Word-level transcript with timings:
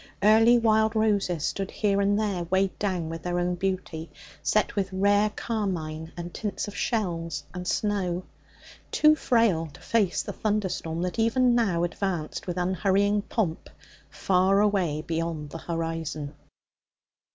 Early 0.23 0.57
wild 0.57 0.95
roses 0.95 1.45
stood 1.45 1.69
here 1.69 2.01
and 2.01 2.19
there, 2.19 2.45
weighed 2.45 2.79
down 2.79 3.07
with 3.09 3.21
their 3.21 3.37
own 3.37 3.53
beauty, 3.53 4.09
set 4.41 4.75
with 4.75 4.91
rare 4.91 5.29
carmine 5.29 6.11
and 6.17 6.33
tints 6.33 6.67
of 6.67 6.75
shells 6.75 7.43
and 7.53 7.67
snow, 7.67 8.23
too 8.91 9.13
frail 9.13 9.67
to 9.67 9.79
face 9.79 10.23
the 10.23 10.33
thunderstorm 10.33 11.03
that 11.03 11.19
even 11.19 11.53
now 11.53 11.83
advanced 11.83 12.47
with 12.47 12.57
unhurrying 12.57 13.21
pomp 13.21 13.69
far 14.09 14.59
away 14.59 15.03
beyond 15.05 15.51
the 15.51 15.59
horizon. 15.59 16.33